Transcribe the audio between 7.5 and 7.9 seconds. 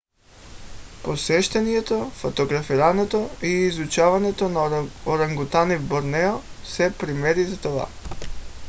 това